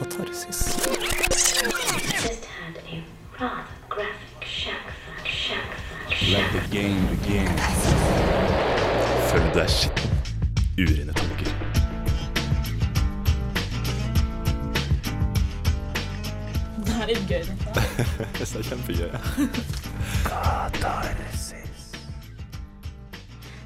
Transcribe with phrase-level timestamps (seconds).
[0.00, 0.60] katarsis.
[6.32, 7.48] Let the game begin.
[9.30, 10.10] Følg deg skitten.
[10.80, 11.52] Urene tanker.
[16.86, 17.44] Det er litt gøy.
[18.40, 19.12] Det er kjempegøy.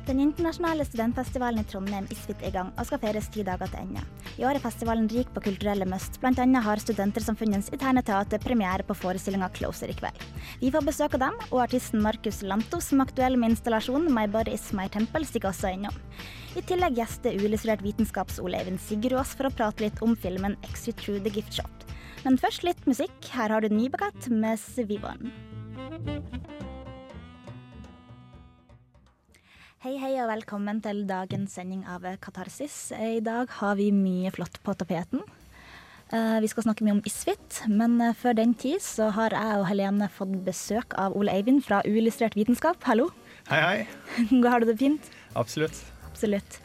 [0.05, 3.87] Den internasjonale studentfestivalen i Trondheim ISFIT er i gang og skal feires ti dager til
[3.87, 4.03] ende.
[4.37, 6.19] I år er festivalen rik på kulturelle must.
[6.21, 10.21] Annet har Studentersamfunnets interne teater premiere på forestillinga Closer i kveld.
[10.61, 14.27] Vi får besøk av dem, og artisten Markus Lanto, som er aktuell med installasjonen My
[14.29, 15.97] Body Is My Temple, stikker også innom.
[16.53, 21.25] I tillegg gjester uillustrert vitenskaps-Ole Eivind Sigurdås for å prate litt om filmen Exit Through
[21.25, 21.89] The Gift Shop.
[22.29, 23.17] Men først litt musikk.
[23.33, 25.33] Her har du Nybekat med Svivon.
[29.85, 32.89] Hei, hei og velkommen til dagens sending av Katarsis.
[32.97, 35.21] I dag har vi mye flott på tapeten.
[36.09, 39.59] Eh, Vi skal snakke mye om Isfit, men eh, før den tid så har jeg
[39.61, 42.81] og Helene fått besøk av Ole Eivind fra Uillustrert vitenskap.
[42.89, 43.11] Hallo.
[43.51, 44.41] Hei, hei.
[44.49, 45.13] Har du det fint?
[45.37, 45.77] Absolutt.
[46.09, 46.61] Absolutt.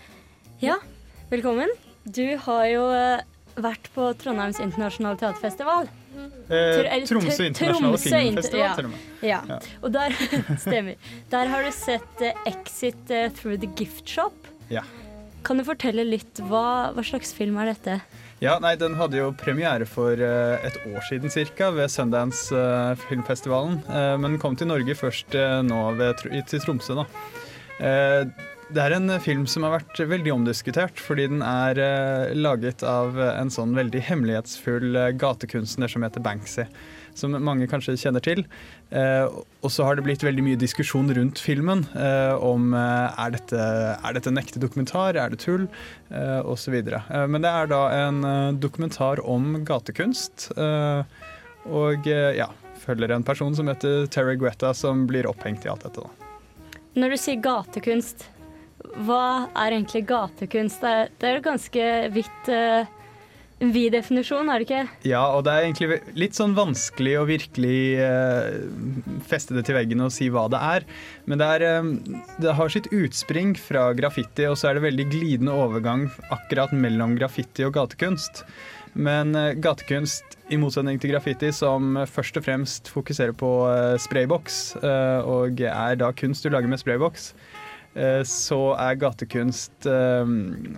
[0.63, 0.79] Ja,
[1.27, 1.75] velkommen.
[2.07, 3.27] Du har jo eh,
[3.59, 5.91] vært på Trondheims internasjonale teaterfestival.
[6.49, 9.03] Eh, Tromsø internasjonale Tromsø filmfestival, inter- til og med.
[9.21, 9.57] Ja, Ja.
[9.83, 10.15] og der
[10.65, 10.95] stemmer.
[11.31, 14.33] Der har du sett uh, Exit uh, Through the Gift Shop.
[14.69, 14.81] Ja.
[15.45, 17.99] Kan du fortelle litt, hva, hva slags film er dette?
[18.39, 22.55] ja, nei, den hadde jo premiere for uh, et år siden cirka ved Sundance
[23.07, 23.81] filmfestivalen,
[24.23, 25.35] men kom til Norge først
[25.67, 27.05] nå ved, til Tromsø da.
[28.69, 32.83] Eh, det er en film som har vært veldig omdiskutert, fordi den er eh, laget
[32.85, 36.67] av en sånn veldig hemmelighetsfull eh, gatekunstner som heter Banksy,
[37.17, 38.45] som mange kanskje kjenner til.
[38.91, 39.25] Eh,
[39.63, 43.65] og så har det blitt veldig mye diskusjon rundt filmen eh, om eh, er, dette,
[43.97, 45.67] er dette en ekte dokumentar, er det tull,
[46.13, 46.77] eh, osv.
[46.77, 51.03] Eh, men det er da en eh, dokumentar om gatekunst, eh,
[51.69, 52.51] og eh, ja,
[52.85, 56.05] følger en person som heter Terry Guetta, som blir opphengt i alt dette.
[56.05, 56.13] da.
[56.99, 58.29] Når du sier gatekunst,
[59.05, 60.81] hva er egentlig gatekunst?
[60.83, 62.87] Det er, jo ganske vidt uh,
[63.59, 64.83] vid definisjon, er det ikke?
[65.09, 68.61] Ja, og det er egentlig litt sånn vanskelig å virkelig eh,
[69.27, 70.87] feste det til veggen og si hva det er.
[71.27, 75.07] Men det, er, eh, det har sitt utspring fra graffiti, og så er det veldig
[75.11, 78.45] glidende overgang akkurat mellom graffiti og gatekunst.
[78.97, 84.59] Men eh, gatekunst, i motsetning til graffiti, som først og fremst fokuserer på eh, sprayboks,
[84.81, 87.33] eh, og er da kunst du lager med sprayboks,
[88.23, 90.33] så er gatekunst eh,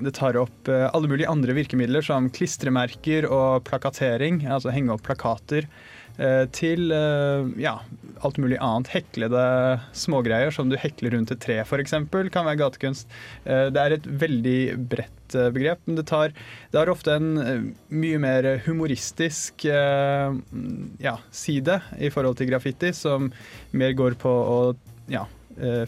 [0.05, 5.03] Det tar opp eh, alle mulige andre virkemidler, som klistremerker og plakatering, altså henge opp
[5.05, 5.67] plakater,
[6.17, 7.75] eh, til eh, ja,
[8.23, 8.91] alt mulig annet.
[8.95, 9.44] Heklede
[9.97, 11.97] smågreier som du hekler rundt et tre, f.eks.,
[12.31, 13.11] kan være gatekunst.
[13.44, 14.61] Eh, Det er et veldig
[14.91, 16.33] bredt eh, begrep, men det, tar,
[16.71, 20.39] det har ofte en eh, mye mer humoristisk eh,
[21.03, 23.29] ja, side i forhold til graffiti, som
[23.75, 24.57] mer går på å
[25.11, 25.38] ja, eh,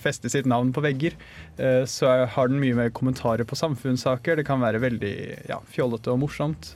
[0.02, 1.16] feste sitt navn på vegger.
[1.58, 4.36] Eh, Så har den mye mer kommentarer på samfunnssaker.
[4.36, 5.16] Det kan være veldig
[5.50, 6.76] ja, fjollete og morsomt.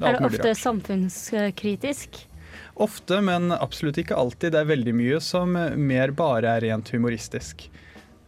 [0.00, 2.22] Er er, det ofte samfunnskritisk?
[2.74, 4.52] Ofte, men absolutt ikke alltid.
[4.54, 7.68] Det er veldig mye som eh, mer bare er rent humoristisk.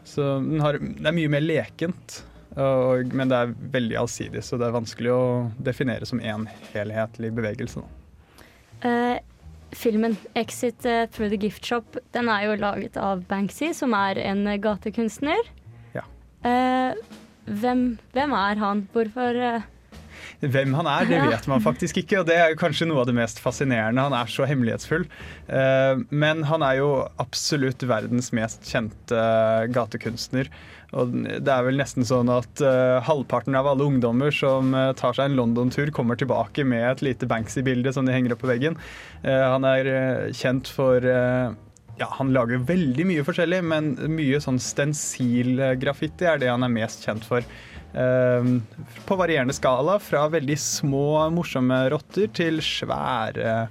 [0.04, 2.22] Så den har, det er mye mer lekent,
[2.60, 5.22] og, men det er veldig allsidig, så det er vanskelig å
[5.64, 7.80] definere som én helhetlig bevegelse.
[7.80, 7.88] Nå.
[8.84, 9.16] Eh,
[9.74, 14.18] filmen 'Exit eh, Through the Gift Shop' den er jo laget av Banksy, som er
[14.22, 15.42] en eh, gatekunstner.
[15.94, 16.02] Ja.
[16.44, 16.94] Eh,
[17.46, 18.88] hvem, hvem er han?
[18.94, 19.70] Hvorfor eh,
[20.44, 23.06] Hvem han er, det vet man faktisk ikke, og det er jo kanskje noe av
[23.08, 24.02] det mest fascinerende.
[24.02, 25.06] Han er så hemmelighetsfull.
[25.48, 26.88] Eh, Men han er jo
[27.22, 29.20] absolutt verdens mest kjente
[29.72, 30.50] gatekunstner.
[30.94, 35.16] Og det er vel nesten sånn at uh, halvparten av alle ungdommer som uh, tar
[35.16, 38.78] seg en London-tur, kommer tilbake med et lite Banksy-bilde som de henger opp på veggen.
[39.24, 39.90] Uh, Han er
[40.36, 46.66] kjent for ja, Han lager veldig mye forskjellig, men mye sånn stensilgraffiti er det han
[46.66, 47.46] er mest kjent for.
[49.06, 53.68] På varierende skala, fra veldig små, morsomme rotter til svære,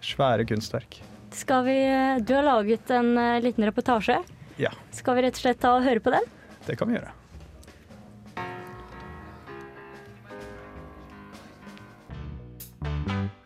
[0.00, 1.02] svære kunstverk.
[1.36, 1.76] Skal vi
[2.24, 3.12] Du har laget en
[3.44, 4.22] liten reportasje.
[4.56, 6.24] Ja, Skal vi rett og slett ta og høre på den?
[6.66, 7.12] Det kan vi gjøre.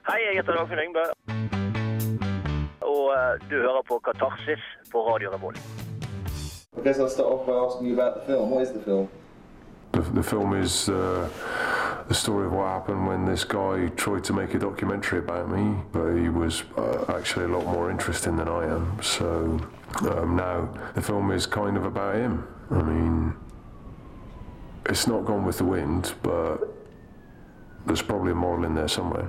[0.08, 1.05] Hei, jeg heter Dagfinn Yngve.
[2.81, 5.61] Og eh, du hører på Katarsis på Radio Revolt.
[6.76, 8.50] I guess I'll start off by asking you about the film.
[8.50, 9.08] What is the film?
[9.93, 11.28] The, the film is uh,
[12.08, 15.75] the story of what happened when this guy tried to make a documentary about me,
[15.93, 18.99] but he was uh, actually a lot more interesting than I am.
[19.02, 19.61] So
[20.08, 22.46] um, now the film is kind of about him.
[22.70, 23.34] I mean,
[24.87, 26.58] it's not gone with the wind, but
[27.87, 29.28] there's probably a model in there somewhere.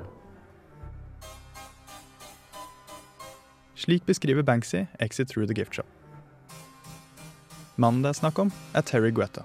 [3.76, 5.88] Slik beskriver Banksy Exit Through The Gift Shop.
[7.76, 9.42] Mannen det er snakk om, er Terry Guetta.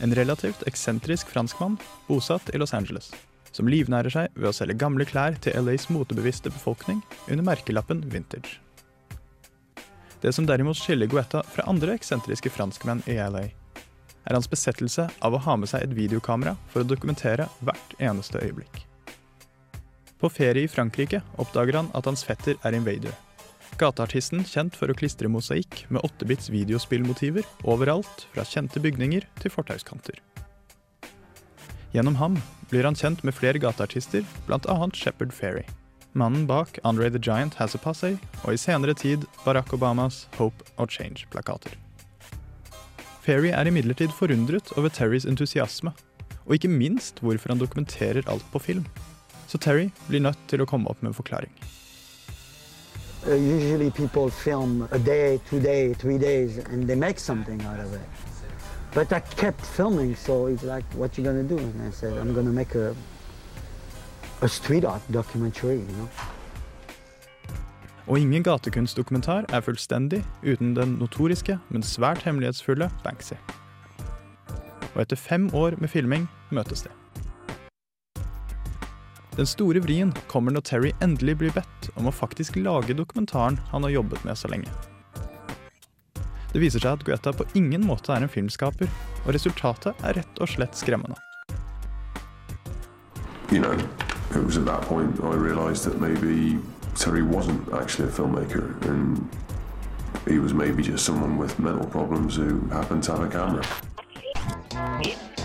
[0.00, 1.76] En relativt eksentrisk franskmann
[2.08, 3.10] bosatt i Los Angeles,
[3.52, 8.60] som livnærer seg ved å selge gamle klær til LAs motebevisste befolkning under merkelappen Vintage.
[10.26, 13.44] Det som derimot skiller Guetta fra andre eksentriske franskmenn i LA,
[14.26, 18.42] er hans besettelse av å ha med seg et videokamera for å dokumentere hvert eneste
[18.42, 18.80] øyeblikk.
[20.18, 23.14] På ferie i Frankrike oppdager han at hans fetter er invader.
[23.78, 30.18] Gateartisten kjent for å klistre mosaikk med 8-bits videospillmotiver overalt, fra kjente bygninger til fortauskanter.
[31.94, 32.42] Gjennom ham
[32.72, 34.80] blir han kjent med flere gateartister, bl.a.
[34.90, 35.68] Shepherd Ferry.
[36.16, 40.64] Mannen bak Andre the Giant Has a Passe og i senere tid Barack Obamas Hope
[40.78, 41.74] or Change-plakater.
[43.20, 45.92] Ferry er imidlertid forundret over Terrys entusiasme,
[46.46, 48.86] og ikke minst hvorfor han dokumenterer alt på film.
[49.46, 51.52] Så Terry blir nødt til å komme opp med en forklaring.
[53.26, 57.80] Uh, usually people film a day, two days, three days, and they make something out
[57.80, 58.00] of it.
[58.94, 61.58] But I kept filming, so it's like, what you gonna do?
[61.58, 62.94] And I said, I'm gonna make a,
[64.42, 66.08] a street art documentary, you know?
[68.06, 73.34] Og ingen gatekunstdokumentar er fullstendig uten den notoriske, men svært hemmelighetsfulle Banksy.
[74.94, 76.92] Og etter fem år med filming møtes de.
[79.36, 83.84] Den store vrien kommer når Terry endelig blir bedt om å faktisk lage dokumentaren han
[83.84, 84.70] har jobbet med så lenge.
[86.52, 88.88] Det viser seg at Guetta på ingen måte er en filmskaper,
[89.26, 91.18] og resultatet er rett og slett skremmende.
[93.52, 93.76] You know,
[94.34, 96.58] it was at that point I realised that maybe
[96.94, 99.28] Terry wasn't actually a filmmaker and
[100.28, 103.64] he was maybe just someone with mental problems who happened to have a camera.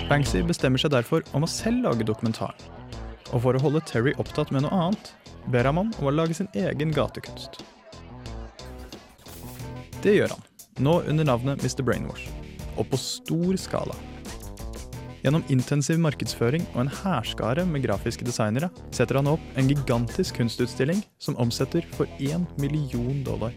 [0.10, 2.58] Banksy bestemmer seg derfor om å selv lage dokumentaren.
[3.32, 5.12] Og for å holde Terry opptatt med noe annet,
[5.54, 7.62] ber han om å lage sin egen gatekunst.
[10.02, 10.48] Det gjør han,
[10.82, 11.86] nå under navnet Mr.
[11.86, 12.26] Brainwash,
[12.76, 13.96] og på stor skala.
[15.22, 21.04] Gjennom intensiv markedsføring og en hærskare med grafiske designere setter han opp en gigantisk kunstutstilling
[21.22, 23.54] som omsetter for én million dollar.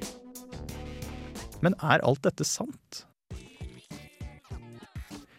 [1.64, 3.06] Men er alt dette sant?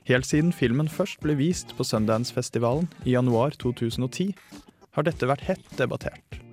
[0.05, 4.33] Helt siden filmen først ble vist på Sundance-festivalen i januar 2010,
[4.97, 6.44] har dette vært hett debattert.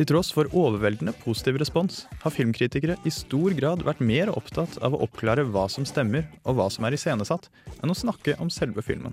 [0.00, 4.94] Til tross for overveldende positiv respons har filmkritikere i stor grad vært mer opptatt av
[4.96, 7.50] å oppklare hva som stemmer og hva som er iscenesatt,
[7.82, 9.12] enn å snakke om selve filmen.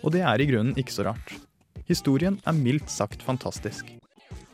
[0.00, 1.36] Og det er i grunnen ikke så rart.
[1.84, 3.92] Historien er mildt sagt fantastisk.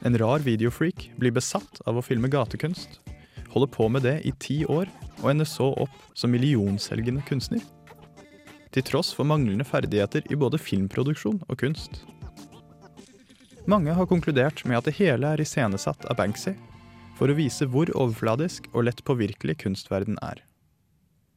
[0.02, 2.98] En rar videofreak blir besatt av å filme gatekunst,
[3.54, 4.90] holder på med det i ti år
[5.20, 7.62] og ender så opp som millionselgende kunstner.
[8.74, 12.02] Til tross for manglende ferdigheter i både filmproduksjon og kunst.
[13.70, 16.56] Mange har konkludert med at det hele er iscenesatt av Banksy
[17.18, 20.40] for å vise hvor overfladisk og lett påvirkelig kunstverden er.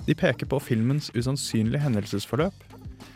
[0.08, 2.56] De peker på filmens usannsynlige hendelsesforløp,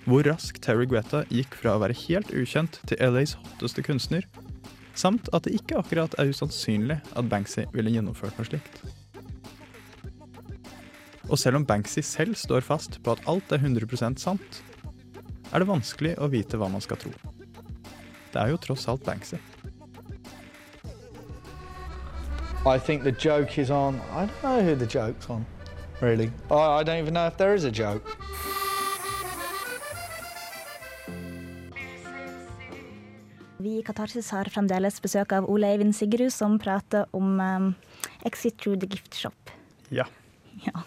[0.06, 4.28] hvor raskt Terry Guetta gikk fra å være helt ukjent til LAs hotteste kunstner,
[4.94, 8.84] samt at det ikke akkurat er usannsynlig at Banksy ville gjennomført noe slikt.
[11.26, 14.62] Og selv om Banksy selv står fast på at alt er 100% sant,
[15.50, 17.16] er det vanskelig å vite hva man skal tro.
[18.34, 19.38] Det er jo tross alt Banksy.
[22.66, 24.02] I think the joke is on.
[24.12, 25.46] I don't know who the joke's on,
[26.02, 26.32] really.
[26.52, 28.04] I, I don't even know if there is a joke.
[33.58, 37.72] Vi i Katarsis har fremdeles besøk av Ole Eivind Sigrud, som prater om um,
[38.26, 39.54] Exit Through the Gift Shop.
[39.90, 40.06] Ja.
[40.66, 40.84] Ja.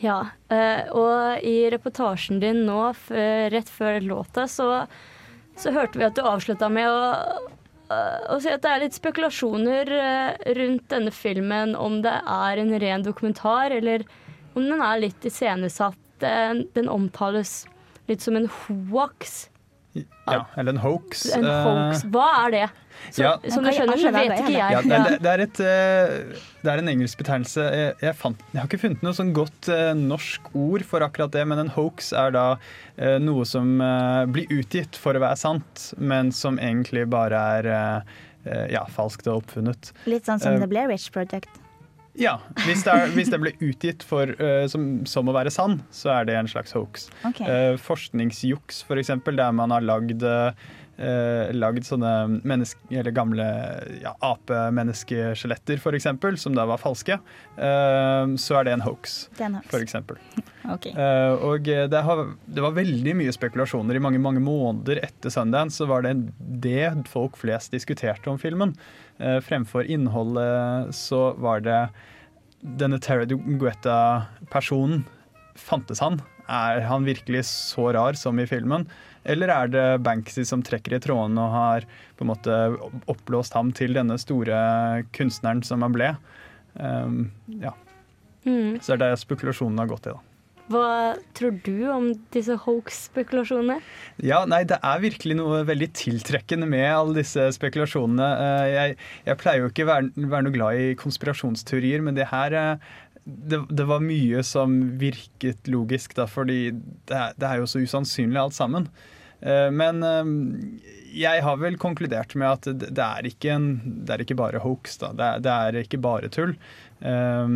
[0.00, 2.78] Ja, eh, og i reportasjen din nå,
[3.52, 4.86] rett før låta, så,
[5.60, 7.40] så hørte vi at du avslutta med å,
[7.90, 12.72] å si at det er litt spekulasjoner eh, rundt denne filmen, om det er en
[12.82, 14.06] ren dokumentar, eller
[14.54, 15.98] om den er litt iscenesatt.
[16.20, 17.64] Den, den omtales
[18.10, 19.49] litt som en hoax.
[19.94, 20.44] Ja.
[20.56, 21.24] Eller en hoax.
[21.34, 22.04] En hoax.
[22.12, 22.68] Hva er det?
[23.10, 23.32] Så, Ja.
[23.50, 24.74] Som du skjønner, så vet ikke jeg.
[24.74, 27.64] Ja, det, det, det, er et, eh, det er en engelsk betegnelse.
[27.74, 31.32] Jeg, jeg, fant, jeg har ikke funnet noe sånn godt eh, norsk ord for akkurat
[31.34, 32.44] det, men en hoax er da
[32.96, 37.70] eh, noe som eh, blir utgitt for å være sant, men som egentlig bare er
[37.72, 39.94] eh, eh, ja, falskt og oppfunnet.
[40.10, 41.50] Litt sånn som uh, The Blair Witch Project.
[42.18, 45.78] Ja, hvis det, er, hvis det blir utgitt for, uh, som, som å være sann,
[45.94, 47.06] så er det en slags hoax.
[47.28, 47.46] Okay.
[47.46, 50.50] Uh, forskningsjuks, for eksempel, der man har lagd eh,
[51.00, 52.12] eh, lagd sånne
[52.46, 53.46] menneske, eller gamle
[54.02, 56.08] ja, apemenneskeskjeletter, f.eks.,
[56.42, 57.18] som da var falske,
[57.56, 59.22] eh, så er det en hoax.
[59.38, 59.70] Det en hoax.
[59.72, 60.20] For eksempel.
[60.70, 60.90] Ok.
[60.92, 63.96] Eh, og det, har, det var veldig mye spekulasjoner.
[63.96, 68.76] I mange mange måneder etter Sundance så var det det folk flest diskuterte om filmen.
[69.18, 71.80] Eh, fremfor innholdet så var det
[72.60, 73.26] denne Terry
[73.60, 75.06] Guetta-personen.
[75.58, 76.20] Fantes han?
[76.50, 78.86] Er han virkelig så rar som i filmen?
[79.24, 81.86] Eller er det Banksy som trekker i trådene og har
[82.16, 82.56] på en måte
[83.10, 86.14] oppblåst ham til denne store kunstneren som han ble?
[86.74, 87.74] Um, ja.
[88.46, 88.80] Mm.
[88.80, 90.24] Så det er det spekulasjonene har gått i, da.
[90.70, 93.80] Hva tror du om disse hoax-spekulasjonene?
[94.22, 98.28] Ja, nei, Det er virkelig noe veldig tiltrekkende med alle disse spekulasjonene.
[98.44, 98.96] Eh, Jeg,
[99.26, 102.92] jeg pleier jo ikke å være, være noe glad i konspirasjonsteorier, men det her eh,
[103.50, 106.70] det, det var mye som virket logisk, da, fordi
[107.08, 108.88] det er, det er jo så usannsynlig alt sammen.
[109.40, 110.32] Eh, Men eh,
[111.16, 113.70] jeg har vel konkludert med at det, er, ikke en,
[114.06, 114.98] det er ikke bare hoax.
[115.00, 115.12] Da.
[115.16, 116.52] Det, er, det er ikke bare tull.
[117.00, 117.48] Eh,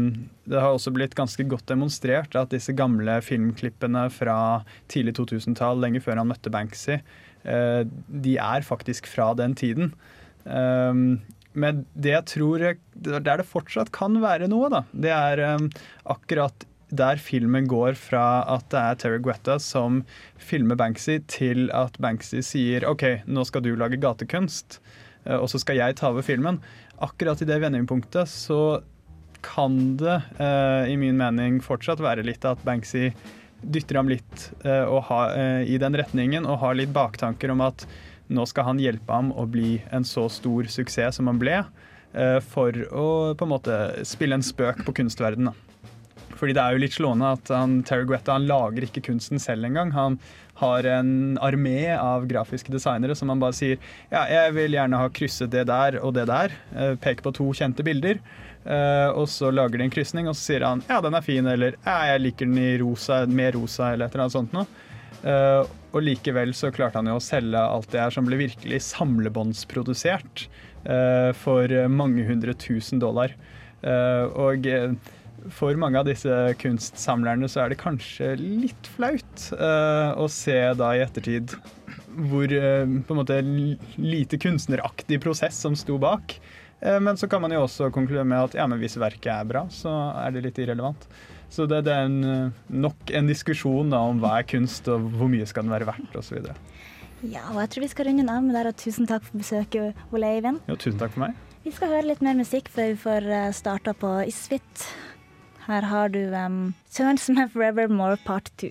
[0.45, 4.38] Det har også blitt ganske godt demonstrert at disse gamle filmklippene fra
[4.93, 6.99] tidlig 2000-tall, lenge før han møtte Banksy,
[7.45, 9.90] de er faktisk fra den tiden.
[11.55, 15.69] Men det jeg tror der det fortsatt kan være noe, da, det er um,
[16.15, 20.03] akkurat der filmen går fra at det er Terry Guetta som
[20.39, 24.79] filmer Banksy, til at Banksy sier OK, nå skal du lage gatekunst,
[25.25, 26.61] eh, og så skal jeg ta over filmen.
[27.03, 28.61] Akkurat i det vendingpunktet så
[29.45, 33.11] kan det eh, i min mening fortsatt være litt at Banksy
[33.65, 37.87] dytter ham litt eh, ha, eh, i den retningen og har litt baktanker om at
[38.33, 41.61] nå skal han hjelpe ham å bli en så stor suksess som han ble,
[42.14, 43.78] eh, for å på en måte
[44.09, 45.54] spille en spøk på kunstverdenen.
[46.35, 49.69] Fordi det er jo litt slående at han, Terry Guetta han lager ikke kunsten selv
[49.69, 49.93] engang.
[49.95, 50.16] Han
[50.59, 53.78] har en armé av grafiske designere som han bare sier
[54.11, 56.57] ja, jeg vil gjerne ha krysset det der og det der.
[56.75, 58.19] Eh, Peker på to kjente bilder.
[58.64, 61.47] eh, og så lager de en krysning, og så sier han ja, den er fin,
[61.47, 64.66] eller ja, jeg liker den i rosa, mer rosa, eller et eller annet sånt noe.
[65.95, 70.47] Og likevel så klarte han jo å selge alt det her som ble virkelig samlebåndsprodusert
[70.91, 73.37] eh, for mange hundre tusen dollar.
[73.85, 74.97] Eh, og eh,
[75.55, 80.95] for mange av disse kunstsamlerne så er det kanskje litt flaut eh, å se da
[80.97, 81.55] i ettertid
[82.15, 83.39] hvor eh, på en måte
[84.01, 86.37] lite kunstneraktig prosess som sto bak.
[86.81, 89.49] Eh, men så kan man jo også konkludere med at ja, men hvis verket er
[89.49, 91.09] bra, så er det litt irrelevant.
[91.55, 95.07] Så det, det er en, eh, nok en diskusjon da, om hva er kunst, og
[95.15, 96.41] hvor mye skal den være verdt, osv.
[97.23, 99.39] Ja, og jeg tror vi skal runde den av med der, og tusen takk for
[99.39, 100.59] besøket, Ole Eivind.
[100.67, 101.39] Jo, tusen takk for meg.
[101.65, 104.89] Vi skal høre litt mer musikk før vi får eh, starta på Isfit.
[105.65, 106.59] Her har du um,
[106.93, 108.69] Turns Me Forevermore Part 2.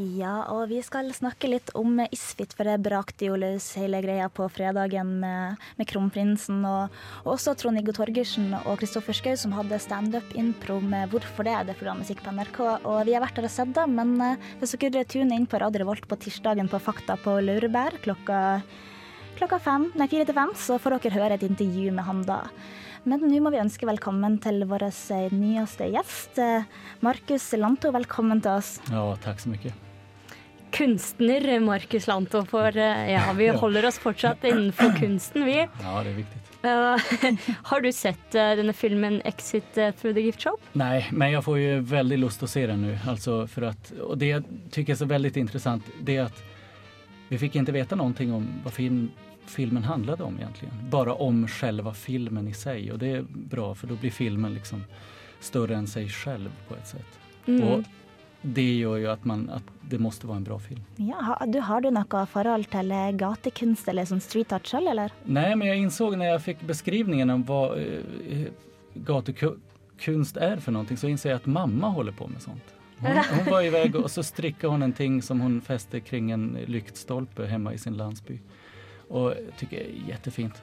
[0.00, 4.30] Ja, og vi skal snakke litt om Isfit, for det brakte jo løs hele greia
[4.32, 6.62] på fredagen med, med Kronprinsen.
[6.64, 6.94] Og,
[7.26, 11.58] og også Trond-Viggo Torgersen og Kristoffer Schou som hadde standup-impro med Hvorfor det?
[11.68, 12.62] Det er programmet Musikk på NRK.
[12.88, 15.60] Og vi har vært der og sett det, men eh, hvis dere tuner inn på
[15.60, 18.40] Radio Revolt på tirsdagen på Fakta på Laurbær klokka
[19.36, 22.46] klokka fem, nei, fire til fem, så får dere høre et intervju med han da.
[23.02, 26.36] Men nå må vi ønske velkommen til vår eh, nyeste gjest.
[26.38, 26.68] Eh,
[27.02, 28.76] Markus Lanto, velkommen til oss.
[28.92, 29.72] Ja, takk så mye
[30.72, 35.56] Kunstner Markus Lanto, for eh, ja, vi holder oss fortsatt innenfor kunsten, vi.
[35.64, 36.38] Ja, det er viktig.
[36.62, 37.42] Uh,
[37.72, 40.62] har du sett uh, denne filmen 'Exit through the gift shop'?
[40.78, 42.94] Nei, men jeg får jo veldig lyst til å se den nå.
[43.10, 46.38] Altså og det jeg syns er så veldig interessant, det er at
[47.32, 49.08] vi fikk ikke vite noe om hva film,
[49.46, 50.74] filmen handlade om egentligen.
[50.90, 54.84] Bara om själva filmen i sig och det är bra för då blir filmen liksom
[55.40, 57.18] större än sig själv på ett sätt.
[57.46, 57.68] Mm.
[57.68, 57.84] Och
[58.42, 60.80] det gör ju att, man, att det måste vara en bra film.
[60.96, 64.90] Ja, ha- du, har du noe forhold til eh, gatekunst eller sånn street art selv,
[64.90, 65.12] eller?
[65.24, 68.46] Nej, men jag insåg när jag fick beskrivningen om vad uh,
[68.94, 72.74] gatukonst är för någonting så inser jag att mamma håller på med sånt.
[72.98, 76.58] Hon, hon var iväg och så strickade hon en ting som hon fäste kring en
[76.66, 78.38] lyktstolpe hemma i sin landsby.
[79.12, 80.62] Och jeg tykker det er jettefint.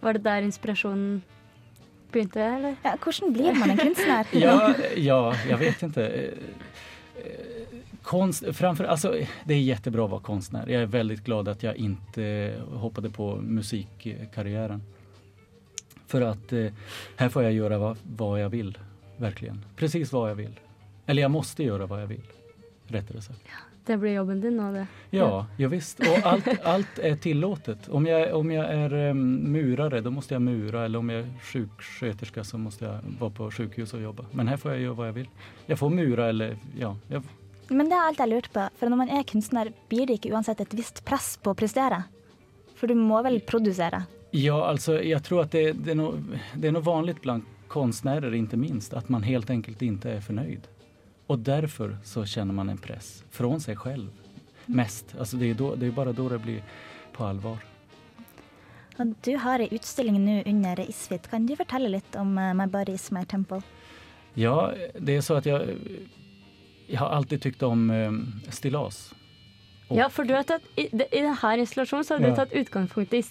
[0.00, 1.22] Var det der inspirasjonen
[2.12, 2.76] begynte, eller?
[2.84, 4.26] Ja, hvordan blir man en kunstner?
[4.44, 6.06] Ja, ja jeg vet inte.
[6.06, 6.32] Eh,
[7.20, 7.50] eh,
[8.04, 9.14] Konst, framfor, alltså,
[9.44, 10.68] det är jättebra å være konstnär.
[10.68, 12.26] Jeg er veldig glad at jeg ikke
[12.82, 14.82] hoppade på musikkarriären.
[16.06, 16.72] För att eh,
[17.16, 18.74] här får jeg gjøre hva, hva jeg vil,
[19.16, 19.64] verkligen.
[19.76, 20.58] Precis hva jeg vil.
[21.06, 22.28] Eller jeg måste gjøre hva jeg vil,
[22.92, 23.56] rättare sagt.
[23.86, 24.86] Det blir jobben din nå, det.
[25.10, 26.00] Ja, ja visst.
[26.00, 27.88] Og alt, alt er tillatt.
[27.88, 30.84] Om jag, om jeg er em, murare, då måste jag mura.
[30.84, 34.26] Eller om jeg er sjuksköterska så må jeg være på sykehus og jobbe.
[34.32, 35.30] Men her får jeg gjøre hva jeg vil.
[35.68, 36.94] Jeg får mura eller, ja.
[37.12, 37.22] Jeg...
[37.68, 40.32] Men det er alt jeg lurt på, for når man er kunstner, blir det ikke
[40.32, 42.02] uansett et visst press på å prestere?
[42.76, 44.04] For du må vel produsere?
[44.34, 48.34] Ja, altså, jeg tror at det, det, er noe, det är nog vanligt blant konstnärer
[48.34, 50.68] ikke minst at man helt enkelt ikke er förnöjd.
[51.26, 54.08] Och därför så känner man en press från sig selv
[54.66, 55.14] mest.
[55.18, 56.62] Alltså det er då, det er bare da det blir
[57.12, 57.58] på allvar.
[59.24, 61.30] Du har en utstilling nå under Isfit.
[61.30, 63.62] Kan du fortelle litt om eh, My Body Is My Temple?
[64.34, 65.76] Ja, det er så at jeg,
[66.88, 68.12] jeg har alltid tykt om eh,
[68.54, 69.12] stillas.
[69.90, 72.36] Ja, for du har tatt, i, i denne installasjonen så har du Ja.
[72.38, 73.22] tatt utgangspunkt i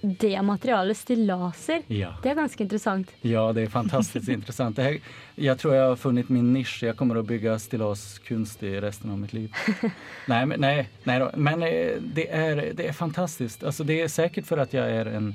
[0.00, 1.82] det materialet stillaser.
[1.86, 2.14] Ja.
[2.22, 3.10] Det er ganske interessant.
[3.20, 4.78] Ja, det er fantastisk interessant.
[4.78, 5.00] Jeg,
[5.34, 6.86] jeg, tror jeg har funnet min nisje.
[6.86, 9.50] Jeg kommer å bygge stillaskunst i resten av mitt liv.
[10.30, 13.66] nei, men, nei, nei men eh, det er, det er, fantastisk.
[13.66, 15.32] Altså, det er sikkert for at jeg er en,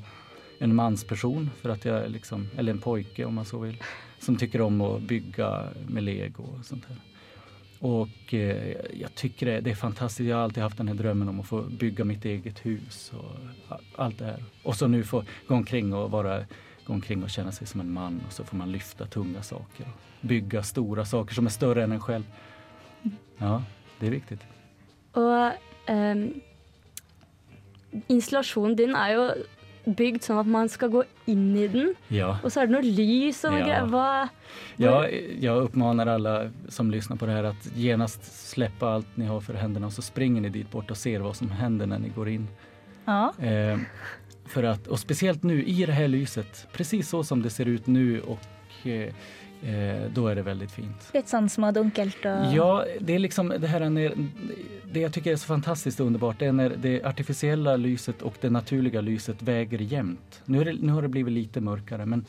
[0.64, 3.76] en mannsperson, för att jag liksom, eller en pojke om man så vil,
[4.20, 5.52] som tykker om å bygge
[5.88, 7.04] med lego og sånt här.
[7.80, 10.30] Och eh, jag tycker det, det är fantastiskt.
[10.30, 13.36] Jag har alltid haft den här drömmen om att få bygga mitt eget hus och
[13.96, 14.44] allt det här.
[14.64, 16.46] Och så nu få gå omkring och vara
[16.86, 19.86] gå omkring och känna sig som en man och så får man lyfta tunga saker
[20.22, 22.24] och bygga stora saker som är större än en själv.
[23.38, 23.64] Ja,
[24.00, 24.40] det är viktigt.
[25.18, 25.54] Og
[25.88, 26.42] ehm,
[28.10, 29.30] installasjonen din er jo
[29.96, 31.94] bygd sånn at man skal gå inn i den.
[32.08, 32.38] Ja.
[32.44, 33.66] Og så er det noe lys og noe Ja.
[33.66, 33.88] greier.
[33.88, 34.30] Hva
[34.78, 39.42] Jag, jag uppmanar alla som lyssnar på det här att genast släppa allt ni har
[39.42, 42.10] för händerna och så springer ni dit bort och ser vad som händer när ni
[42.10, 42.48] går in.
[43.06, 43.34] Ja.
[43.40, 43.78] Eh,
[44.46, 47.88] för att, och speciellt nu i det här lyset, precis så som det ser ut
[47.88, 49.14] nu och eh,
[49.64, 51.10] eh, då är det väldigt fint.
[51.14, 54.14] Litt sånn smådunkelt og Ja, det är liksom det här när,
[54.92, 58.50] det jag tycker är så fantastiskt underbart, det är när det artificiella lyset och det
[58.50, 60.42] naturliga lyset väger jämnt.
[60.46, 62.26] Nu, är det, nu har det blivit lite mörkare men,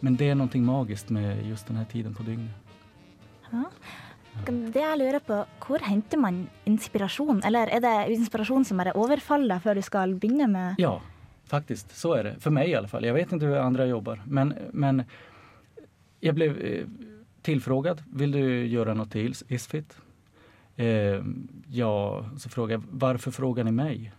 [0.00, 2.54] men det är någonting magiskt med just den här tiden på dygnet.
[3.50, 3.64] Ja.
[4.46, 7.42] Det jeg lurer på, hvor henter man inspirasjon?
[7.44, 11.00] Eller er det inspirasjon som bare overfaller før du skal begynne med Ja,
[11.46, 11.96] faktiskt.
[11.96, 12.34] Så är det.
[12.40, 13.04] För mig i alla fall.
[13.04, 14.22] Jag vet inte hur andra jobbar.
[14.24, 15.04] Men, men
[16.24, 16.86] jag blev eh,
[17.42, 18.02] tillfrågad.
[18.12, 19.96] Vill du göra något till Isfit?
[20.76, 21.22] Eh,
[21.68, 22.82] ja, så frågade jag.
[22.90, 24.12] Varför frågar ni mig?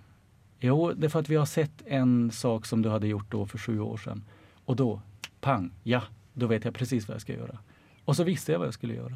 [0.59, 3.45] Jo, det är för att vi har sett en sak som du hade gjort då
[3.45, 4.23] för sju år sedan.
[4.65, 5.01] Och då,
[5.41, 7.57] pang, ja, då vet jag precis vad jag ska göra.
[8.05, 9.15] Och så visste jag vad jag skulle göra.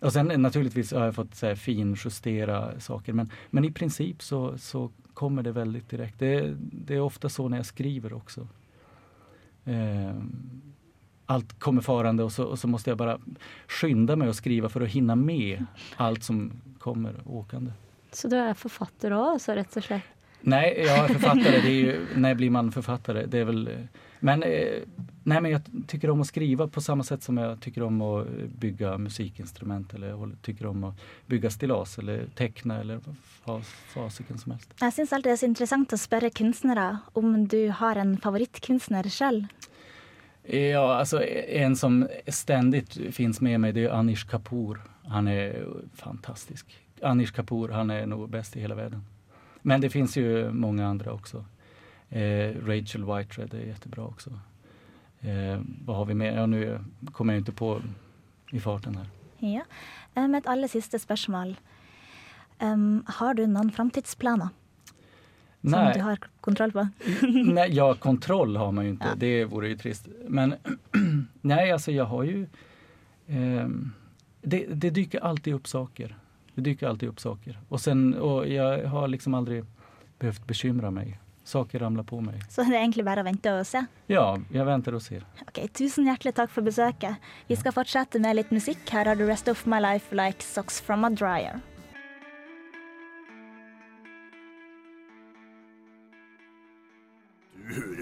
[0.00, 4.22] Och sen eh, naturligtvis har jag fått så här, finjustera saker men, men i princip
[4.22, 6.18] så, så kommer det väldigt direkt.
[6.18, 8.48] Det, det är ofta så när jag skriver också.
[9.64, 10.14] Eh,
[11.28, 13.18] allt kommer farande och så, och så måste jag bara
[13.68, 15.64] skynda mig att skriva för att hinna med
[15.96, 17.72] allt som kommer åkande.
[18.12, 20.14] Så du er forfatter òg, altså, rett og slett?
[20.40, 21.60] Nej, jag är författare.
[21.60, 23.26] Det är ju, när blir man författare?
[23.26, 23.74] Det är väl, eh,
[24.20, 24.82] men, eh,
[25.22, 28.26] nej, men jag tycker om att skriva på samma sätt som jag tycker om att
[28.60, 30.94] bygga musikinstrument eller jeg tycker om att
[31.26, 33.00] bygga stilas eller teckna eller
[33.44, 34.74] fas, fasiken som helst.
[34.80, 39.10] Jeg syns alltid det er så interessant å spørre kunstnere om du har en favorittkunstner
[39.10, 39.46] sjøl.
[40.50, 44.80] Ja, alltså en som ständigt finns med mig det är Anish Kapoor.
[45.04, 46.78] Han är fantastisk.
[47.02, 49.04] Anish Kapoor, han är nog bäst i hela världen.
[49.62, 51.44] Men det finns ju många andra också.
[52.08, 54.30] Eh, Rachel Whitehead är jättebra också.
[55.20, 56.32] Eh, vad har vi mer?
[56.32, 56.80] Ja, nu
[57.12, 57.82] kommer jeg ikke på
[58.52, 59.06] i farten her.
[59.38, 59.62] Ja.
[60.14, 61.56] Eh, Med et aller siste spørsmål.
[62.60, 64.48] Um, har du noen framtidsplaner
[65.60, 65.94] som Nej.
[65.94, 66.88] du har kontroll på?
[67.44, 69.14] nej, ja, kontroll har man ju inte.
[69.16, 70.08] Det vore ju trist.
[70.26, 70.54] Men
[71.40, 72.46] nej, alltså jag har ju...
[73.26, 73.68] Eh,
[74.42, 76.16] det, det dyker alltid upp saker.
[76.54, 77.58] Det dyker alltid upp saker.
[77.68, 79.64] Och, sen, och jag har liksom aldrig
[80.18, 81.18] behövt bekymra mig.
[81.44, 82.40] Saker ramlar på mig.
[82.48, 83.80] Så det er egentlig bare å vente og se.
[84.06, 85.24] Ja, jag väntar och ser.
[85.46, 87.16] Ok, Tusen hjertelig takk for besøket.
[87.48, 88.84] Vi skal fortsette med litt musikk.
[88.90, 91.60] Her har du 'Rest of My Life Like Socks From A Dryer'.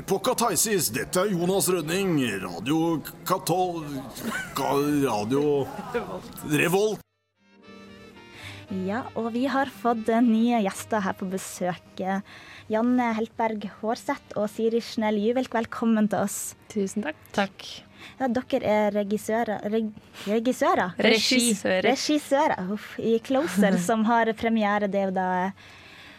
[0.06, 0.92] Hører.
[0.94, 2.20] Dette er Jonas Rønning.
[2.38, 3.82] Radio Katol...
[4.54, 5.66] Radio
[6.46, 7.02] Revolt.
[8.86, 11.98] Ja, og vi har fått eh, nye gjester her på besøk.
[11.98, 12.22] Eh,
[12.70, 16.38] Janne Heltberg Hårseth og Siri Snell Juvelk, velkommen til oss.
[16.70, 17.20] Tusen takk.
[17.34, 17.68] Takk.
[18.20, 19.90] Ja, dere er regissører reg,
[20.26, 20.94] Regissører?
[21.02, 21.86] Regissører.
[21.90, 24.86] Regissører uff, i Closer, som har premiere.
[24.90, 25.30] Det er jo da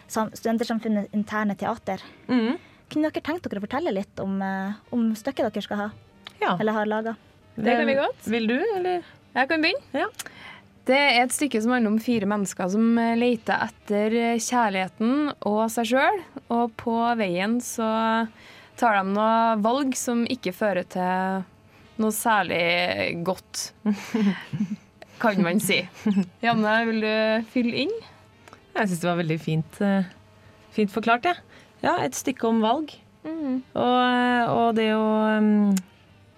[0.08, 2.04] Studentersamfunnet interne teater.
[2.28, 2.56] Mm.
[2.88, 5.88] Kunne dere tenkt dere å fortelle litt om, eh, om stykket dere skal ha?
[6.40, 6.54] Ja.
[6.58, 7.16] Eller har laga?
[7.58, 8.28] Det kan vi godt.
[8.30, 9.02] Vil du, eller?
[9.34, 9.84] Jeg kan begynne.
[9.92, 10.06] Ja.
[10.88, 15.34] Det er et stykke som handler om fire mennesker som eh, leter etter eh, kjærligheten
[15.50, 16.22] og seg sjøl.
[16.54, 17.90] Og på veien så
[18.80, 21.44] tar de noen valg som ikke fører til
[21.98, 23.72] noe særlig godt,
[25.22, 25.80] kan man si.
[26.44, 27.94] Janne, vil du fylle inn?
[28.78, 29.80] Jeg syns det var veldig fint,
[30.76, 31.34] fint forklart, jeg.
[31.34, 31.47] ja,
[31.82, 32.94] et stykke om valg.
[33.28, 35.74] Og, og det å um,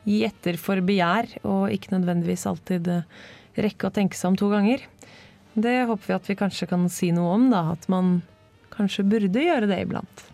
[0.08, 3.04] gi etter for begjær, og ikke nødvendigvis alltid uh,
[3.60, 4.82] rekke å tenke seg om to ganger.
[5.54, 7.62] Det håper vi at vi kanskje kan si noe om, da.
[7.74, 8.20] At man
[8.74, 10.26] kanskje burde gjøre det iblant.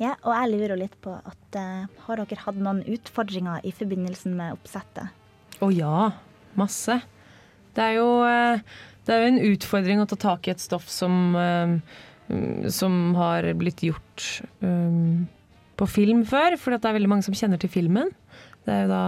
[0.00, 4.32] Ja, og jeg lurer litt på at uh, Har dere hatt noen utfordringer i forbindelse
[4.32, 5.12] med oppsettet?
[5.62, 6.08] Å ja,
[6.58, 6.96] masse.
[7.72, 10.86] Det er jo uh, det er jo en utfordring å ta tak i et stoff
[10.90, 11.80] som, eh, mm,
[12.72, 14.26] som har blitt gjort
[14.64, 15.26] um,
[15.80, 18.12] på film før, for det er veldig mange som kjenner til filmen.
[18.66, 19.02] Det er jo da,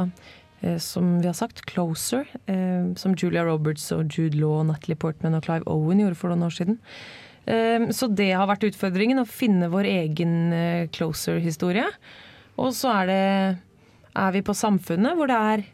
[0.63, 5.35] eh, som vi har sagt, 'Closer', eh, som Julia Roberts og Jude Law, Natalie Portman
[5.35, 6.79] og Clive Owen gjorde for noen år siden.
[7.47, 11.87] Eh, Så det har vært utfordringen, å finne vår egen eh, Closer-historie.
[12.59, 13.59] Og så er det
[14.17, 15.65] er vi på Samfunnet, hvor det er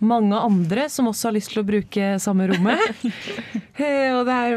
[0.00, 2.80] mange andre som også har lyst til å bruke samme rommet.
[3.76, 4.54] Eh, og det er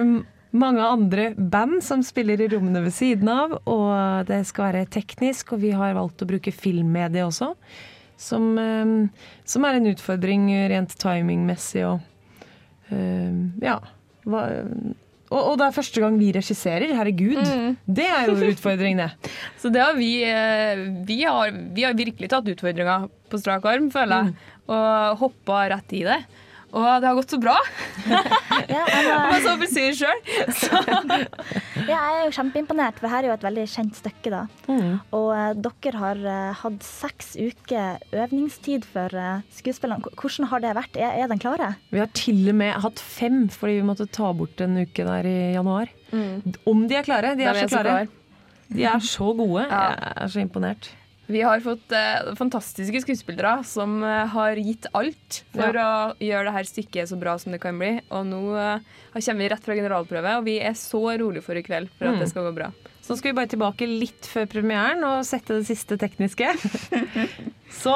[0.51, 3.57] mange andre band som spiller i rommene ved siden av.
[3.69, 7.53] Og det skal være teknisk, og vi har valgt å bruke filmmedie også.
[8.19, 12.01] Som, eh, som er en utfordring rent timingmessig og
[12.91, 13.77] eh, ja.
[14.27, 14.41] Hva,
[15.29, 16.91] og, og det er første gang vi regisserer.
[16.97, 17.39] Herregud.
[17.85, 19.09] Det er jo utfordring, det.
[19.62, 23.91] Så det har vi, eh, vi, har, vi har virkelig tatt utfordringa på strak arm,
[23.93, 24.53] føler jeg.
[24.69, 26.19] Og hoppa rett i det.
[26.69, 27.55] Og det har gått så bra.
[28.69, 30.19] Ja, Jeg jeg, så for si det sjøl.
[31.89, 34.41] ja, jeg er jo kjempeimponert, for her er jo et veldig kjent stykke, da.
[35.15, 40.13] Og uh, dere har uh, hatt seks uker øvningstid for uh, skuespillerne.
[40.19, 40.99] Hvordan har det vært?
[41.01, 41.71] Er, er den klare?
[41.89, 45.29] Vi har til og med hatt fem, fordi vi måtte ta bort en uke der
[45.29, 45.89] i januar.
[46.13, 47.34] Om de er klare.
[47.39, 48.05] De er, er så så klare.
[48.69, 49.65] Så De er så gode.
[49.65, 49.84] Ja.
[49.95, 50.91] Jeg er så imponert.
[51.29, 56.53] Vi har fått eh, fantastiske skuespillere som eh, har gitt alt for å gjøre det
[56.55, 57.91] her stykket så bra som det kan bli.
[58.09, 61.61] Og nå eh, kommer vi rett fra generalprøve, og vi er så rolig for i
[61.65, 62.23] kveld for at Mm.
[62.23, 62.71] det skal gå bra.
[63.05, 66.49] Så nå skal vi bare tilbake litt før premieren og sette det siste tekniske.
[67.81, 67.93] Så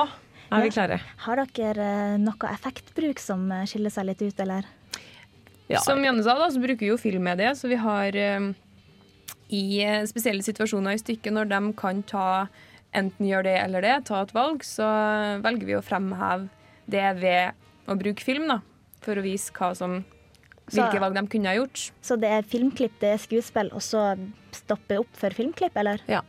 [0.53, 0.99] er vi klare.
[1.25, 4.67] Har dere eh, noe effektbruk som eh, skiller seg litt ut, eller?
[5.81, 8.51] Som Janne sa, da, så bruker vi jo filmmediet, så vi har eh,
[9.49, 9.63] i
[10.09, 12.25] spesielle situasjoner i stykket, når de kan ta
[12.93, 14.87] enten gjør det eller det, ta et valg, så
[15.43, 16.49] velger vi å fremheve
[16.89, 17.53] det ved
[17.87, 18.59] å bruke film, da,
[19.01, 20.03] for å vise hva som,
[20.67, 21.91] Så- hvilke valg de kunne ha gjort.
[22.01, 24.17] Så det er filmklipp, det er skuespill, og så
[24.51, 25.99] stoppe opp for filmklipp, eller?
[26.07, 26.21] Ja.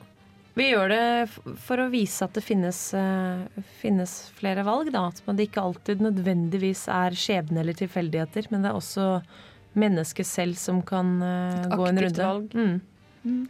[0.57, 4.92] Vi gjør det for å vise at det finnes, eh, finnes flere valg.
[4.92, 5.09] Da.
[5.09, 9.22] At det ikke alltid nødvendigvis er skjebne eller tilfeldigheter, men det er også
[9.74, 12.07] mennesket selv som kan eh, gå en runde.
[12.07, 12.55] aktivt valg.
[12.55, 12.81] Mm.
[13.27, 13.48] Mm.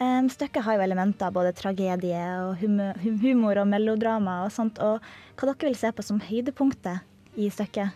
[0.00, 4.52] Um, stykket har jo elementer av både tragedie og humo- hum humor og melodrama og
[4.54, 4.78] sånt.
[4.80, 4.96] Og
[5.36, 7.04] hva dere vil se på som høydepunktet
[7.36, 7.92] i stykket?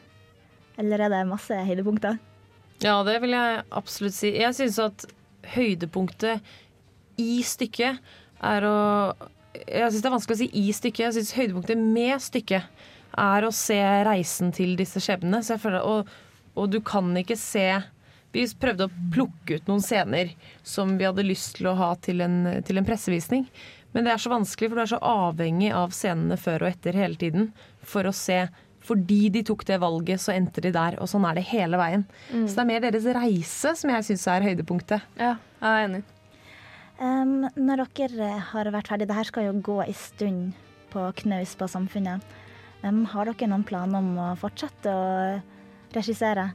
[0.76, 2.18] Eller er det masse høydepunkter?
[2.84, 4.34] Ja, det vil jeg absolutt si.
[4.36, 5.06] Jeg syns at
[5.54, 6.44] høydepunktet
[7.20, 8.02] i stykket
[8.44, 8.76] er å
[9.54, 11.04] Jeg syns det er vanskelig å si i stykket.
[11.06, 12.84] Jeg syns høydepunktet med stykket
[13.24, 15.40] er å se reisen til disse skjebnene.
[15.80, 16.10] Og,
[16.58, 17.68] og du kan ikke se
[18.34, 20.34] Vi prøvde å plukke ut noen scener
[20.66, 23.46] som vi hadde lyst til å ha til en, til en pressevisning.
[23.94, 26.98] Men det er så vanskelig, for du er så avhengig av scenene før og etter
[26.98, 27.52] hele tiden
[27.86, 28.42] for å se
[28.84, 30.98] fordi de tok det valget, så endte de der.
[31.00, 32.02] Og sånn er det hele veien.
[32.28, 32.42] Mm.
[32.44, 35.06] Så det er mer deres reise som jeg syns er høydepunktet.
[35.16, 36.02] Ja, jeg er enig.
[37.00, 40.60] Um, når dere har vært ferdig, det her skal jo gå en stund
[40.92, 42.22] på knaus på Samfunnet.
[42.84, 45.08] Um, har dere noen planer om å fortsette å
[45.96, 46.50] regissere?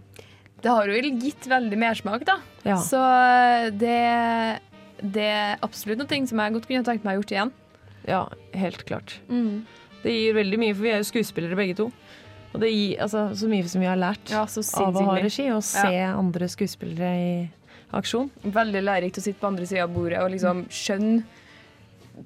[0.63, 2.39] Det har jo gitt veldig mersmak, da.
[2.67, 2.77] Ja.
[2.83, 2.99] Så
[3.79, 3.97] det,
[5.01, 7.53] det er absolutt noe som jeg godt kunne tenkt meg å gjort igjen.
[8.09, 8.23] Ja,
[8.57, 9.19] helt klart.
[9.29, 9.65] Mm.
[10.03, 11.89] Det gir veldig mye, for vi er jo skuespillere begge to.
[12.49, 15.49] Og det gir altså, så mye som vi har lært Ja, av å ha regi,
[15.53, 16.15] og se Ja.
[16.17, 17.33] andre skuespillere i
[17.93, 18.29] aksjon.
[18.43, 21.23] Veldig lærerikt å sitte på andre sida av bordet og liksom skjønne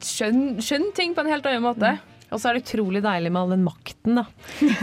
[0.02, 1.98] skjønn, skjønn ting på en helt annen måte.
[2.34, 4.24] Og så er det utrolig deilig med all den makten, da.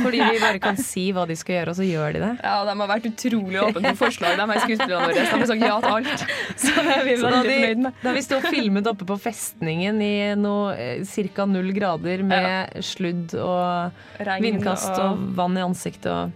[0.01, 2.33] Fordi vi bare kan si hva de skal gjøre, og så gjør de det.
[2.45, 5.25] Ja, De har vært utrolig åpne for forslag, de her skuespillerne våre.
[5.25, 6.25] De har sagt ja til alt.
[6.63, 7.99] Så det er vi Så da veldig fornøyd med.
[8.05, 11.47] da vi sto og filmet oppe på festningen i noe eh, ca.
[11.51, 16.31] null grader med sludd og Regn vindkast og, og- vann i ansiktet og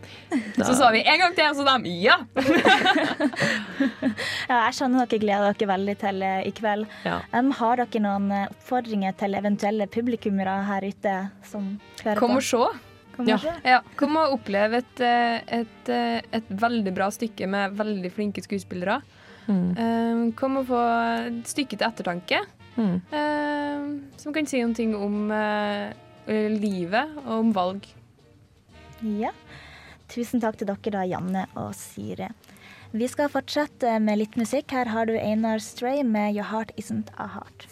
[0.64, 2.18] Så sa vi en gang til, og så de ja!
[4.48, 6.84] Ja, jeg skjønner dere gleder dere veldig til eh, i kveld.
[7.34, 11.03] Um, har dere noen eh, oppfordringer til eventuelle publikummere her ute
[11.46, 12.40] som hører Kom på?
[12.40, 12.64] og se.
[13.14, 13.54] Kom og ja.
[13.62, 18.42] Ja, kom og oppleve et, eh, et, eh, et veldig bra stykke med veldig flinke
[18.42, 19.00] skuespillere.
[19.46, 19.68] Mm.
[19.78, 20.80] Eh, Kom og få
[21.28, 22.40] et stykke til ettertanke.
[22.74, 22.96] Mm.
[24.18, 25.28] Som kan si noen ting om
[26.26, 27.86] livet og om valg.
[29.04, 29.30] Ja.
[30.08, 32.28] Tusen takk til dere, da, Janne og Siri.
[32.94, 34.70] Vi skal fortsette med litt musikk.
[34.70, 37.66] Her har du Einar Stray med 'Your Heart Isn't A Heart'.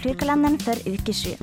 [0.00, 1.34] Kulturkalenderen for uke sju.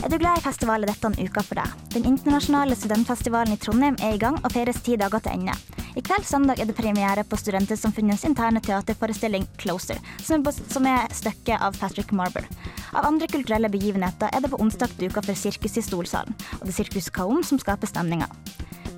[0.00, 1.72] Er du glad i festival, er dette en uka for deg.
[1.92, 5.52] Den internasjonale studentfestivalen i Trondheim er i gang og feires ti dager til ende.
[5.92, 11.60] I kveld søndag er det premiere på Studentersamfunnets interne teaterforestilling 'Closer', som er, som stykket
[11.60, 12.48] av Patrick Marber.
[12.94, 16.72] Av andre kulturelle begivenheter er det på onsdag duka for Sirkus i Stolsalen, og det
[16.72, 18.28] er Sirkus Kaom som skaper stemninga.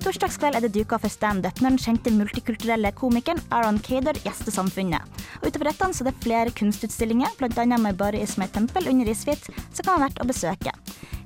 [0.01, 5.01] Torsdagskveld er det duka for standup når den kjente multikulturelle komikeren Aaron Kader gjester Samfunnet.
[5.41, 7.65] Og utover dette så er det flere kunstutstillinger, bl.a.
[7.77, 10.71] med Body Is My Temple under Isfit, som kan være verdt å besøke.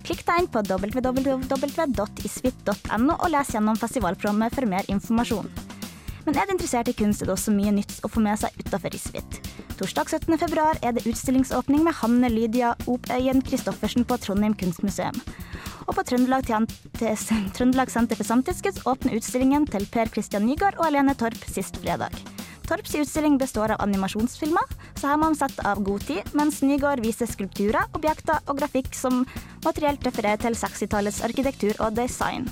[0.06, 1.54] Klikk deg inn på www.isfit.no
[3.16, 5.48] og les gjennom festivalprogrammet for mer informasjon.
[6.26, 8.54] Men er du interessert i kunst, er det også mye nytt å få med seg
[8.58, 9.40] utenfor Isfit.
[9.78, 10.38] Torsdag 17.
[10.42, 15.20] februar er det utstillingsåpning med Hanne Lydia Opøyen Christoffersen på Trondheim kunstmuseum.
[15.86, 16.50] Og på Trøndelag,
[17.58, 22.18] Trøndelag Senter for Samtidskunst åpner utstillingen til Per Christian Nygaard og Alene Torp sist fredag.
[22.66, 27.04] Torps utstilling består av animasjonsfilmer, så her må man sette av god tid, mens Nygaard
[27.06, 29.22] viser skulpturer, objekter og grafikk som
[29.62, 32.50] materielt refererer til 60-tallets arkitektur og design.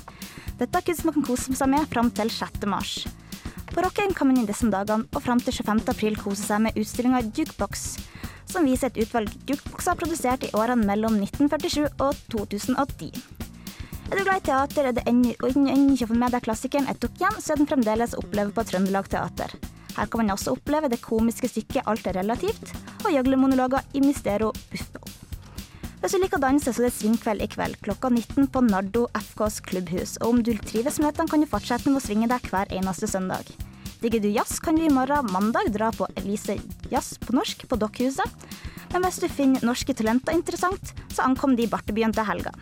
[0.60, 2.62] Dette kan man kose seg med fram til 6.
[2.70, 3.00] mars.
[3.74, 5.80] På Rockheim kan man i disse dagene og fram til 25.
[5.90, 7.96] april kose seg med utstillinga Jukebox,
[8.46, 13.10] som viser et utvalg jukebokser produsert i årene mellom 1947 og 2010.
[14.12, 17.18] Er du glad i teater er det ennå ikke fått med deg klassikeren Et tok
[17.18, 19.58] igjen, så er den fremdeles å oppleve på Trøndelag Teater.
[19.96, 22.70] Her kan man også oppleve det komiske stykket Alt er relativt,
[23.02, 25.23] og gjøglemonologer i Mistero Buffo.
[26.04, 29.06] Hvis du liker å danse, så er det svingkveld i kveld klokka 19 på Nardo
[29.16, 30.10] FKs klubbhus.
[30.20, 33.08] Og om du trives med dette, kan du fortsette med å svinge deg hver eneste
[33.08, 33.48] søndag.
[34.02, 36.58] Digger du jazz, kan du i morgen mandag dra på Elise
[36.92, 38.46] Jazz på norsk på Dokkhuset.
[38.92, 42.52] Men hvis du finner norske talenter interessant, så ankom de Bartebyen til helga.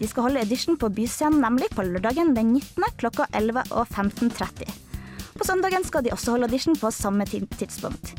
[0.00, 2.90] De skal holde edition på Byscenen, nemlig på lørdagen den 19.
[2.98, 4.89] klokka 11 og 15.30.
[5.40, 8.10] På søndagen skal de også holde audition på samme tidspunkt.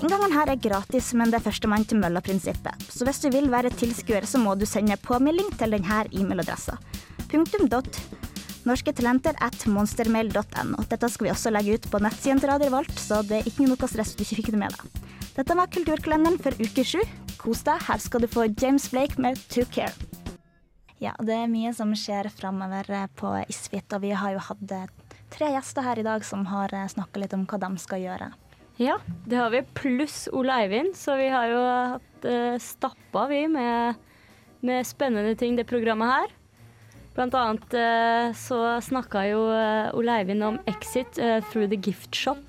[0.00, 2.86] Inngangen her er gratis, men det er førstemann til mølla-prinsippet.
[2.88, 6.78] Så hvis du vil være tilskuer, så må du sende påmelding til denne e-mailadressa.
[7.28, 8.00] Punktum dot
[8.64, 10.80] norske talenter at monstermail.no.
[10.88, 13.68] Dette skal vi også legge ut på nettsiden til Radio Revolt, så det er ikke
[13.68, 15.04] noe stress du ikke fikk det med deg.
[15.36, 17.00] Dette var Kulturkalenderen for uke sju.
[17.40, 19.92] Kos deg, her skal du få James Blake med To Care.
[21.00, 22.88] Ja, det er mye som skjer framover
[23.20, 24.64] på Isfit, og vi har jo hatt
[25.32, 28.30] tre gjester her i dag som har snakka litt om hva de skal gjøre.
[28.80, 28.96] Ja,
[29.28, 31.58] det har vi, pluss Ole Eivind, så vi har jo
[31.94, 33.98] hatt uh, stappa, vi, med,
[34.64, 36.32] med spennende ting, det programmet her.
[37.12, 42.40] Blant annet uh, så snakka jo uh, Ole Eivind om Exit Through the Gift Shop.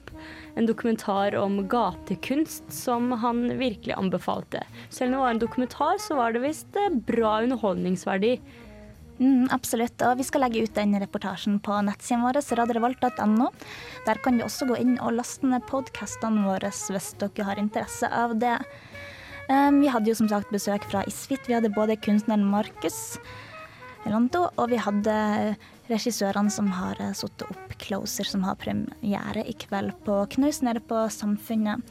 [0.56, 4.64] En dokumentar om gatekunst som han virkelig anbefalte.
[4.88, 8.38] Selv om det var en dokumentar, så var det visst bra underholdningsverdi.
[9.22, 10.02] Mm, absolutt.
[10.08, 13.52] Og vi skal legge ut den reportasjen på nettsiden vår, radiorevolt.no.
[14.08, 18.10] Der kan du også gå inn og laste ned podkastene våre hvis dere har interesse
[18.10, 18.58] av det.
[19.52, 21.46] Um, vi hadde jo som sagt besøk fra Isfit.
[21.46, 23.20] Vi hadde både kunstneren Markus
[24.08, 25.14] Elanto, og vi hadde
[25.92, 31.06] regissørene som har satt opp 'Closer', som har premiere i kveld på Knaus nede på
[31.14, 31.82] Samfunnet.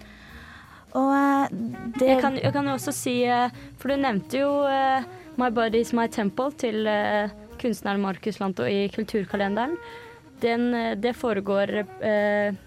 [0.98, 1.14] Og
[1.98, 3.22] det jeg kan, jeg kan også si,
[3.78, 4.50] for du nevnte jo
[5.40, 9.79] 'My Body Is My Temple' til uh, kunstneren Markus Lanto i Kulturkalenderen.
[10.40, 12.59] Den, det foregår uh,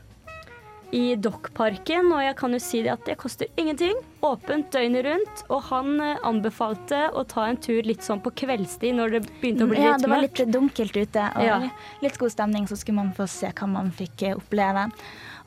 [0.93, 3.97] i Dokkparken, og jeg kan jo si at det koster ingenting.
[4.21, 5.43] Åpent døgnet rundt.
[5.49, 9.71] Og han anbefalte å ta en tur litt sånn på kveldstid når det begynte å
[9.71, 10.05] bli ja, litt mørkt.
[10.05, 11.59] Ja, det var litt dunkelt ute, og Ja.
[12.05, 14.91] litt god stemning, så skulle man få se hva man fikk oppleve.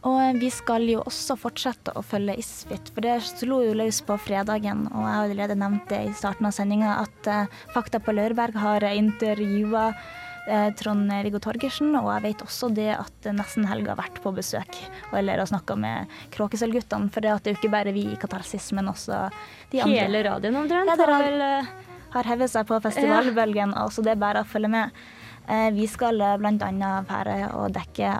[0.06, 4.14] Og vi skal jo også fortsette å følge Isfit, for det slo jo løs på
[4.22, 4.84] fredagen.
[4.92, 8.54] Og jeg har allerede nevnt det i starten av sendinga, at uh, Fakta på Lørberg
[8.62, 14.22] har intervjua uh, Trond-Viggo Torgersen, og jeg vet også det at Nesten Helg har vært
[14.22, 14.78] på besøk
[15.10, 17.10] eller har snakka med Kråkesølvguttene.
[17.10, 19.26] For det, at det er jo ikke bare vi i Katarsis, men også
[19.74, 20.06] de andre.
[20.06, 21.76] Hele radioen omtrent Ja, har vel uh...
[22.14, 25.06] har hevet seg på festivalbølgen, og så det er bare å følge med.
[25.50, 26.92] Eh, Vi skal eh, bl.a.
[27.06, 28.16] være og dekke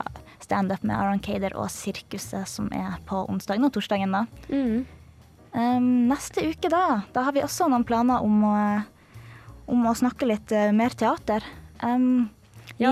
[0.47, 4.15] standup med Aron Kader og Sirkuset, som er på onsdagen og torsdagen.
[4.15, 4.25] da.
[5.57, 8.57] Um, neste uke, da, da har vi også noen planer om å,
[9.73, 11.45] om å snakke litt uh, mer teater.
[11.81, 12.29] Um,
[12.77, 12.91] vi,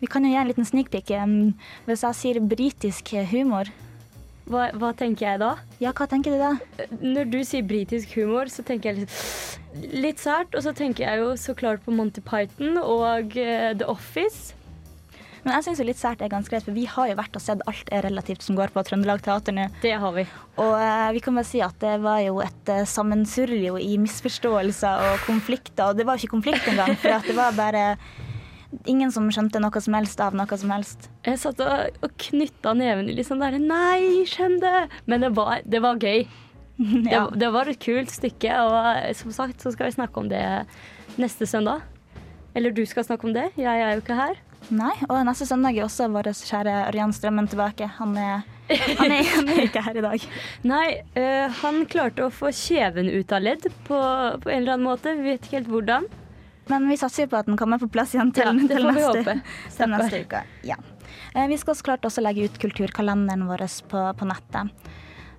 [0.00, 1.12] vi kan jo gi en liten sneak peek.
[1.14, 1.54] Um,
[1.86, 3.70] hvis jeg sier britisk humor
[4.50, 5.52] hva, hva tenker jeg da?
[5.78, 6.88] Ja, hva tenker du da?
[6.98, 10.56] Når du sier britisk humor, så tenker jeg litt, litt sært.
[10.58, 14.56] Og så tenker jeg jo så klart på Monty Python og uh, The Office.
[15.44, 17.62] Men jeg syns litt sært er ganske greit, for vi har jo vært og sett
[17.70, 19.68] Alt er relativt som går på Trøndelag Teater nå.
[19.82, 20.24] Det har vi.
[20.60, 25.06] Og eh, vi kan bare si at det var jo et uh, sammensurrelio i misforståelser
[25.10, 25.90] og konflikter.
[25.90, 27.84] Og det var jo ikke konflikt engang, for det var bare
[28.86, 31.08] ingen som skjønte noe som helst av noe som helst.
[31.26, 34.84] Jeg satt og, og knytta nevene litt sånn der Nei, skjønn det!
[35.10, 36.26] Men det var, det var gøy.
[36.80, 37.26] Det, Ja.
[37.28, 40.40] det var et kult stykke, og som sagt så skal vi snakke om det
[41.20, 41.82] neste søndag.
[42.56, 44.38] Eller du skal snakke om det, jeg er jo ikke her.
[44.70, 47.88] Nei, og neste søndag er også vår kjære Ørjan Strømmen tilbake.
[47.96, 50.26] Han er, han er, han er ikke her i dag.
[50.72, 50.86] Nei,
[51.18, 53.98] øh, han klarte å få kjeven ut av ledd på,
[54.44, 55.16] på en eller annen måte.
[55.18, 56.06] Vi vet ikke helt hvordan.
[56.70, 59.38] Men vi satser på at den kommer på plass igjen til, Ja, til, neste,
[59.74, 60.44] til neste uke.
[60.68, 60.76] Ja.
[61.34, 64.70] Eh, Vi skal så klart også legge ut kulturkalenderen vår på, på nettet,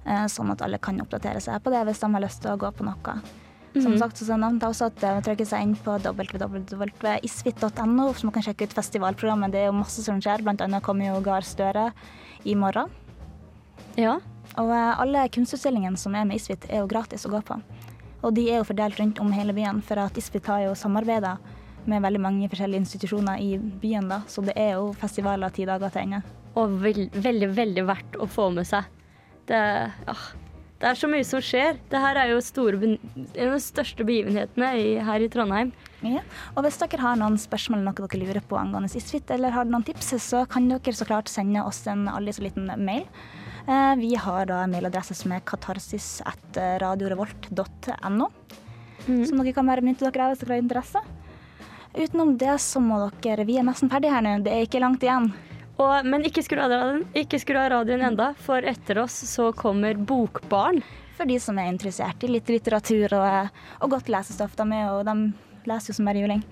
[0.03, 2.59] eh, sånn at alle kan oppdatere seg på det hvis de har lyst til å
[2.59, 3.15] gå på noe.
[3.73, 3.99] Som Mhm.
[3.99, 8.43] sagt så nevnte jeg også at man trykker seg inn på www.isfit.no, så man kan
[8.43, 9.51] sjekke ut festivalprogrammet.
[9.53, 11.93] Det er jo masse som skjer, annet kommer jo Gahr Støre
[12.43, 12.89] i morgen.
[13.95, 14.19] Ja.
[14.57, 17.61] Og eh, alle kunstutstillingene som er med Isfit, er jo gratis å gå på.
[18.23, 21.37] Og de er jo fordelt rundt om hele byen, for at Isfit har jo samarbeida
[21.87, 24.19] med veldig mange forskjellige institusjoner i byen, da.
[24.27, 26.19] Så det er jo festivaler ti dager til ende.
[26.59, 28.83] Og vel, veldig, veldig verdt å få med seg.
[29.47, 29.61] Det,
[30.11, 30.27] ah,
[30.81, 31.75] det er så mye som skjer.
[31.91, 35.69] Det her er jo store, en av de største begivenhetene i, her i Trondheim.
[36.01, 36.23] Ja.
[36.55, 39.65] Og hvis dere har noen spørsmål eller noe dere lurer på angående Isfit, eller har
[39.69, 43.05] noen tips, så kan dere så klart sende oss en aldri så liten mail.
[43.67, 48.25] Eh, Vi har da en mailadresse som er katarsis.radiorevolt.no,
[49.05, 50.97] som dere kan bare benytte dere av hvis dere har interesse.
[51.93, 55.03] Utenom det så må dere Vi er nesten ferdige her nå, det er ikke langt
[55.05, 55.29] igjen.
[55.81, 59.49] Og, men ikke skru av radioen, ikke skru av radioen enda, for etter oss så
[59.57, 60.81] kommer Bokbarn.
[61.17, 63.49] For de som er interessert i litt litteratur og,
[63.81, 65.15] og godt lesestoff, de, er og de
[65.69, 66.43] leser jo som bare juling.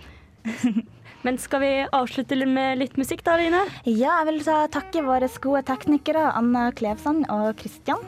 [1.25, 3.59] Men skal vi avslutte med litt musikk da, Line?
[3.83, 7.99] Ja, jeg vil ta- takke våre gode teknikere Anna Klevsand og Kristian.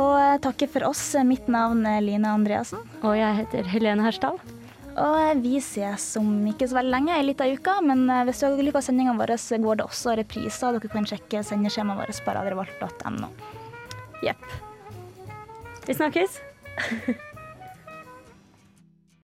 [0.00, 1.02] Og takke for oss.
[1.26, 2.82] Mitt navn er Line Andreassen.
[3.06, 4.40] Og jeg heter Helene Hersdal.
[4.98, 7.76] Og eh, vi ses om ikke så veldig lenge, ei lita uke.
[7.86, 10.76] Men eh, hvis dere liker sendingene våre, så går det også repriser.
[10.76, 13.32] Dere kan sjekke sendeskjemaet vårt på radiorevolt.no.
[14.26, 14.46] Jepp.
[15.86, 16.40] Vi snakkes.